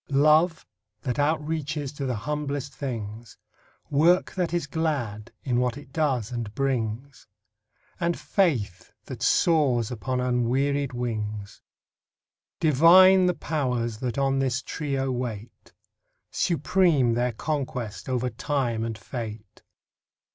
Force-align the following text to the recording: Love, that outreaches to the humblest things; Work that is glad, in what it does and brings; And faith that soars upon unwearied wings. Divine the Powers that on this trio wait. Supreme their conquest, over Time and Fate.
Love, 0.09 0.65
that 1.01 1.17
outreaches 1.19 1.95
to 1.95 2.07
the 2.07 2.15
humblest 2.15 2.73
things; 2.73 3.37
Work 3.91 4.33
that 4.33 4.51
is 4.51 4.65
glad, 4.65 5.31
in 5.43 5.59
what 5.59 5.77
it 5.77 5.93
does 5.93 6.31
and 6.31 6.51
brings; 6.55 7.27
And 7.99 8.17
faith 8.17 8.93
that 9.05 9.21
soars 9.21 9.91
upon 9.91 10.19
unwearied 10.19 10.93
wings. 10.93 11.61
Divine 12.59 13.27
the 13.27 13.35
Powers 13.35 13.97
that 13.99 14.17
on 14.17 14.39
this 14.39 14.63
trio 14.63 15.11
wait. 15.11 15.71
Supreme 16.31 17.13
their 17.13 17.33
conquest, 17.33 18.09
over 18.09 18.31
Time 18.31 18.83
and 18.83 18.97
Fate. 18.97 19.61